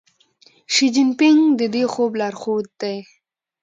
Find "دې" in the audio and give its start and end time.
1.73-1.83